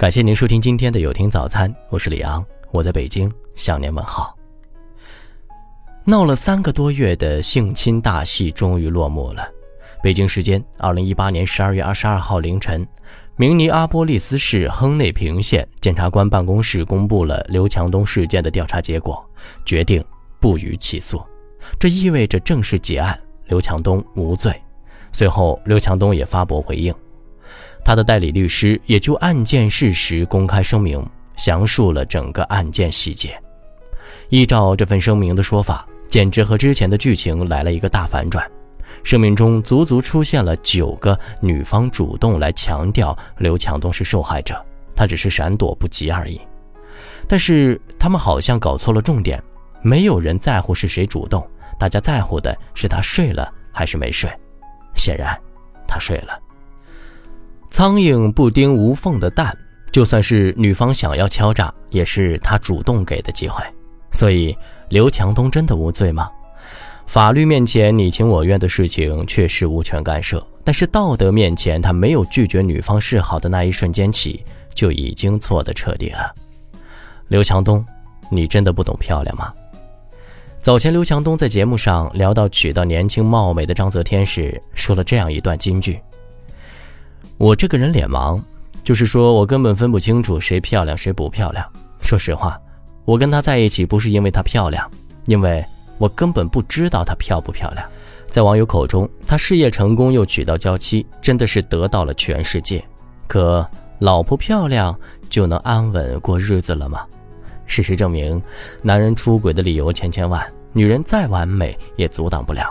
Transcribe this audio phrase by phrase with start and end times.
[0.00, 4.34] 感谢您收听今天的有听早餐，我是李昂，我在北京向您问好。
[6.06, 9.46] 闹了三个多月的性侵大戏终于落幕了。
[10.02, 12.88] 北京时间二零一八年十二月二十二号凌晨，
[13.36, 19.22] 明尼阿波利斯市亨内平县检察官办公室公布了刘强东事件的调查结果，
[19.66, 20.02] 决定
[20.40, 21.22] 不予起诉。
[21.78, 24.58] 这意味着正式结案，刘强东无罪。
[25.12, 26.90] 随后，刘强东也发博回应。
[27.84, 31.04] 他的代理律师也就案件事实公开声明，
[31.36, 33.40] 详述了整个案件细节。
[34.28, 38.48] 依照这份声明的说法，简直和之前的剧情来了一个大反转。
[39.02, 44.62] 声明中足足出现了九个女方主动来强调刘强东是受害者，
[44.94, 46.40] 他只是闪躲不及而已。
[47.26, 49.42] 但是他们好像搞错了重点，
[49.82, 54.30] 没有人在乎是谁主动，大家在乎的是他睡了还是没睡。
[54.96, 55.34] 显然，
[55.88, 56.38] 他睡了。
[57.70, 59.56] 苍蝇不叮无缝的蛋，
[59.92, 63.62] 就算是女方想要敲诈，也是他主动给的机会。
[64.10, 64.56] 所以，
[64.88, 66.28] 刘强东真的无罪吗？
[67.06, 76.34] 法律面前你情我愿的事情确实无权干涉，但是道德面前，他没有拒绝女方示好的那一瞬间起，就已经错得彻底了。
[77.28, 77.84] 刘强东，
[78.30, 79.52] 你真的不懂漂亮吗？
[80.60, 86.00] 早前，刘强东在节目上聊到娶到年轻貌美的章泽天时，说了这样一段金句。
[87.40, 88.38] 我这个人脸盲，
[88.84, 91.66] 就是说我根本分不清楚谁漂亮谁不漂亮。
[92.02, 92.60] 说实话，
[93.06, 94.86] 我跟她在一起不是因为她漂亮，
[95.24, 95.64] 因为
[95.96, 97.82] 我根本不知道她漂不漂亮。
[98.28, 102.84] 在网友口中，她事业成功又娶到娇妻，真的是得到了全世界。
[103.26, 103.66] 可
[104.00, 104.94] 老婆漂亮
[105.30, 107.06] 就能安稳过日子了吗？
[107.64, 108.40] 事实证明，
[108.82, 112.70] 男人出轨的理由千千万，女人再完美也阻挡不了。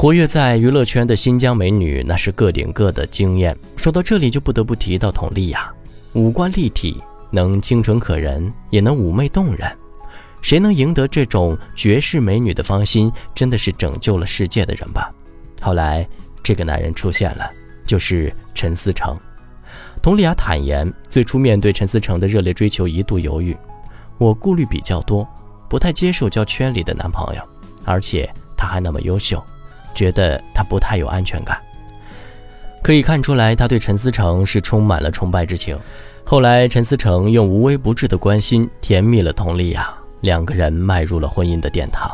[0.00, 3.58] 活跃在娱乐圈的新疆美女，那是个顶个的惊艳。
[3.76, 5.68] 说到这里，就不得不提到佟丽娅，
[6.12, 9.68] 五官立体，能清纯可人，也能妩媚动人。
[10.40, 15.12] 谁能赢得这种绝世美女的芳心，真的是拯救了世界的人吧？
[15.60, 16.08] 后来，
[16.44, 17.50] 这个男人出现了，
[17.84, 19.12] 就是陈思诚。
[20.00, 23.56] 佟丽娅坦言，最初面对陈思诚的热烈追求，一度犹豫，
[24.16, 25.28] 我顾虑比较多，
[25.68, 27.42] 不太接受交圈里的男朋友，
[27.84, 29.44] 而且他还那么优秀。
[29.94, 31.60] 觉得他不太有安全感，
[32.82, 35.78] 可以看出来，他对陈思成是充满了崇拜之情。
[36.24, 42.10] 后来，陈思成用无微不至的关心甜蜜了佟丽娅，两个人迈入了婚姻的殿堂。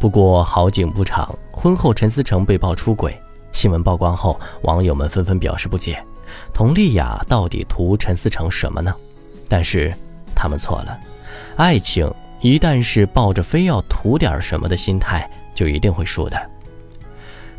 [0.00, 3.14] 不过好景不长，婚后陈思成被曝出轨，
[3.52, 6.02] 新闻曝光后，网友们纷纷表示不解：
[6.52, 8.94] 佟丽娅到底图陈思成什么呢？
[9.48, 9.94] 但是
[10.34, 10.98] 他们错了，
[11.56, 12.10] 爱情
[12.40, 16.50] 一旦是抱着非要图点什么的心态，就一定会输的。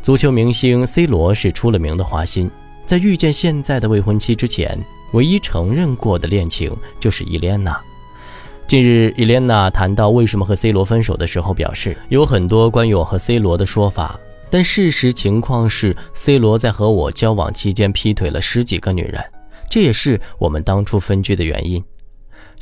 [0.06, 2.48] 足球明星 C 罗是出了名的花心，
[2.84, 4.78] 在遇见现在的未婚妻之前，
[5.14, 7.76] 唯一承认过的恋情就是伊莲娜。
[8.68, 14.16] 近日，伊莲娜谈到为什么和 C 罗分手的时候，表示有很多关于我和 C 罗的说法，
[14.48, 19.20] 但事实情况是，C 罗在和我交往期间劈腿了十几个女人，
[19.68, 21.82] 这也是我们当初分居的原因。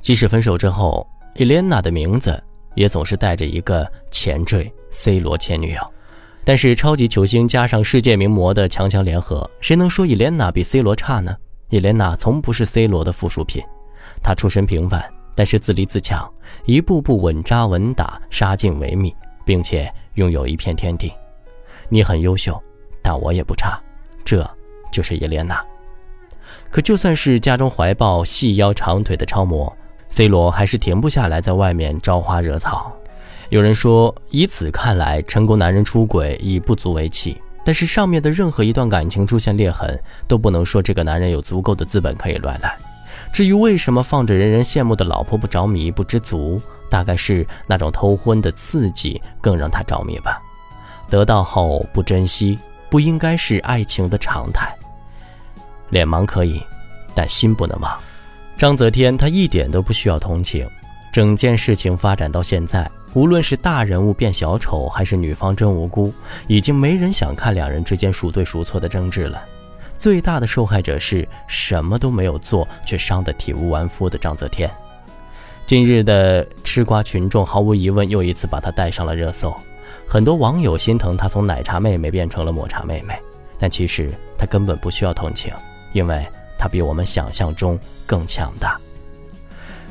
[0.01, 1.07] 即使分手之后，
[1.37, 2.43] 伊莲娜的名字
[2.75, 5.94] 也总是带着一个前缀 C 罗前女友。
[6.45, 11.35] 但是超级球星加上世界名模的强强联合，谁能说伊莲娜比 C 罗差呢？
[11.71, 13.63] 伊莲娜从不是 C 罗的附属品，
[14.23, 15.03] 她出身平凡，
[15.35, 16.31] 但是自立自强，
[16.67, 21.11] 一步步稳扎稳打，杀进维密，并且拥有一片天地。
[21.89, 22.63] 你很优秀，
[23.03, 23.81] 但我也不差，
[24.23, 24.49] 这
[24.93, 25.65] 就是伊莲娜。
[26.71, 29.75] 可就算是家中怀抱细腰长腿的超模
[30.09, 32.93] ，C 罗还是停不下来，在外面招花惹草。
[33.51, 37.41] 有人说，以此看来，成功男人出轨已不足为奇。
[37.65, 42.77] 但是上面的任何一段感情出现裂痕，都不能说这个男人有足够的资本可以乱来。
[43.33, 46.61] 至于为什么放着人人羡慕的老婆不着迷、不知足，
[46.91, 50.43] 大概是那种偷婚的刺激更让他着迷吧。
[51.09, 52.59] 得到后不珍惜，
[52.91, 54.75] 不应该是爱情的常态。
[55.89, 56.63] 脸盲可以，
[57.15, 57.97] 但心不能盲。
[58.57, 60.69] 张泽天他一点都不需要同情。
[61.11, 62.91] 整件事情发展到现在。
[63.15, 66.13] 无论是大人物变小丑，还是女方真无辜，
[66.49, 69.43] 已经没人想看两人之间孰对孰错的争执了。
[69.99, 74.69] 最大的受害者是什么都没有做却伤得体无完肤的张泽天。
[75.65, 79.55] 近日的吃瓜群众毫无疑问又一次把他带上了热搜，
[80.07, 83.15] 很多网友心疼他从奶茶妹妹变成了抹茶妹妹，
[83.59, 85.55] 但其实他根本不需要同情，
[85.93, 86.27] 因为
[86.59, 88.79] 他比我们想象中更强大。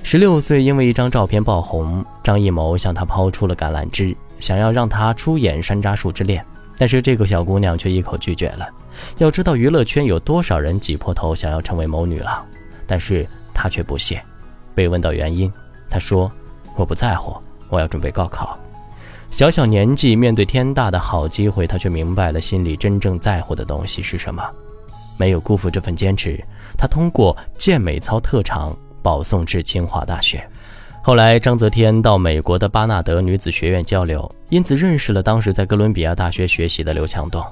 [0.05, 6.43] 十六岁，因为一张照片爆红，张艺谋向她抛出了橄榄枝，想要让她出演《山楂树之恋》，
[6.77, 8.67] 但是这个小姑娘却一口拒绝了。
[9.17, 12.45] 要知道，娱乐圈有多少人挤破头想要成为某女郎，
[12.85, 14.21] 但是她却不屑。
[14.75, 15.51] 被问到原因，
[15.89, 16.29] 她说
[16.75, 17.35] ：“我不在乎，
[17.69, 18.59] 我要准备高考。”
[19.31, 24.43] 小小年纪，面对天大的好机会，他却明白了心里真正在乎的东西是什么。
[25.17, 26.43] 没有辜负这份坚持，
[26.77, 30.43] 他通过健美操特长保送至清华大学。
[31.03, 37.45] 后来，章泽天到美国的巴纳德女子学院交流，因此认识了当时在哥伦比亚大学学习的刘强东。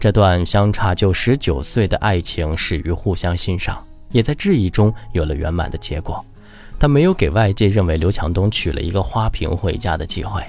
[0.00, 6.24] 这段相差就十九岁的爱情始于互相欣赏，也在质疑中有了圆满的结果。
[6.78, 10.42] 他没有给外界认为刘强东娶了一个花瓶回家的机会，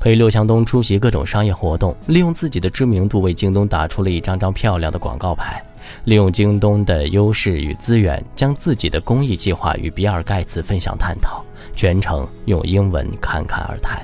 [0.00, 5.62] 陪刘强东出席各种商业活动，利用自己的知名度为京东打出了一张张漂亮的广告牌，
[6.04, 11.44] 利用京东的优势与资源，将自己的公益计划与比尔盖茨分享探讨，
[11.74, 14.02] 全程用英文侃侃而谈。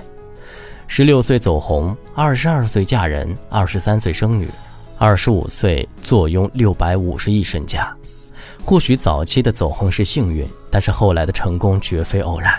[0.87, 4.49] 十六岁走红，二十二岁嫁人，二十三岁生女。
[4.97, 7.95] 二十五岁坐拥六百五十亿身价，
[8.65, 12.55] 或许早期的走红是幸运，但是后来的成功绝非偶然。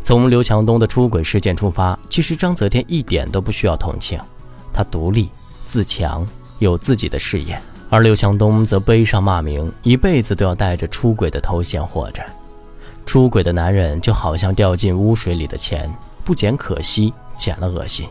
[0.00, 4.18] 从刘强东的出轨事件出发，其实章泽天一点都不需要同情，
[4.72, 5.28] 他独立
[5.66, 6.26] 自强，
[6.60, 12.22] 有自己的事业，而刘强东则背上骂名，一辈子都要带着出轨的头衔活着。
[13.06, 15.92] 出轨的男人就好像掉进污水里的钱，
[16.24, 18.08] 不捡可惜，捡了恶心，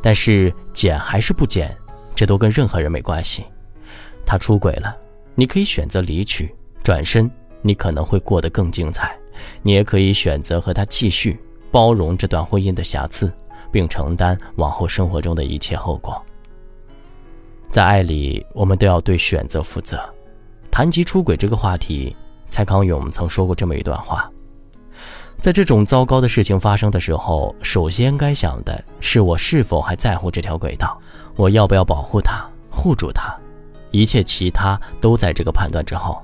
[0.00, 1.76] 但是捡还是不捡。
[2.14, 3.44] 这都跟任何人没关系。
[4.24, 4.96] 他出轨了，
[5.34, 7.30] 你可以选择离去，转身，
[7.62, 9.08] 你可能会过得更精彩；
[9.62, 11.38] 你也可以选择和他继续，
[11.70, 13.32] 包容这段婚姻的瑕疵，
[13.70, 16.20] 并承担往后生活中的一切后果。
[17.78, 19.96] 在爱里，我们都要对选择负责。
[20.68, 22.12] 谈及出轨这个话题，
[22.50, 24.28] 蔡康永曾说过这么一段话：
[25.36, 31.00] 在这种糟糕的事情发生的时候，首先该想的是我是否还在乎这条轨道。
[31.36, 33.32] 我要不要保护他、护住他？
[33.92, 36.20] 一切其他都在这个判断之后。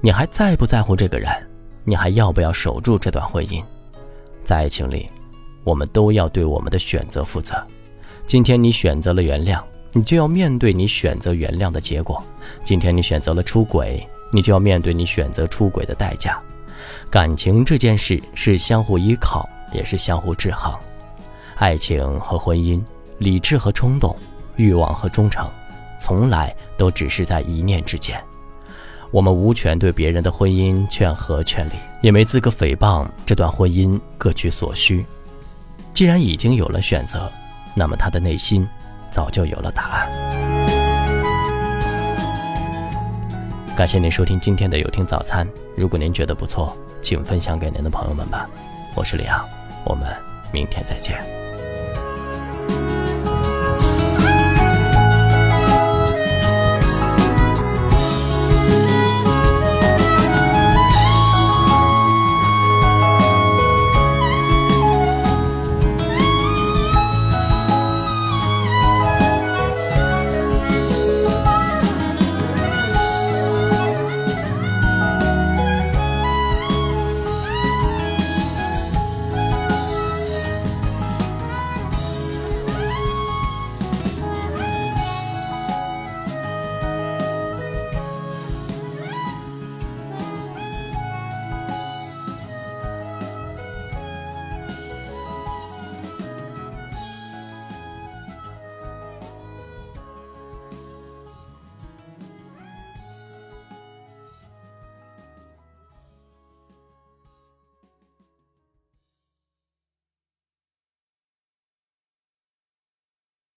[0.00, 1.28] 你还在不在乎这个人？
[1.82, 3.60] 你还要不要守住这段婚姻？
[4.44, 5.10] 在爱情里，
[5.64, 7.60] 我们都要对我们的选择负责。
[8.24, 9.60] 今天你选择了原谅，
[9.96, 12.22] 你就要面对你选择原谅的结果；
[12.62, 16.38] 今天你选择了出轨，你就要面对你选择出轨的代价。
[17.08, 20.70] 感情这件事是相互依靠，也是相互制衡。
[21.54, 22.78] 爱情和婚姻，
[23.16, 24.14] 理智和冲动。
[24.56, 25.48] 欲望和忠诚，
[25.98, 28.22] 从来都只是在一念之间。
[29.10, 31.72] 我们无权对别人的婚姻劝和劝离，
[32.02, 35.06] 也没资格诽谤这段婚姻各取所需。
[35.94, 37.32] 既然已经有了选择，
[37.74, 38.66] 那么他的内心
[39.16, 40.06] 早就有了答案。
[43.74, 45.48] 感谢您收听今天的有听早餐。
[45.74, 48.46] 如果您觉得不错，请分享给您的朋友们吧。
[48.94, 49.42] 我是李阳，
[49.86, 50.06] 我们
[50.52, 51.45] 明天再见。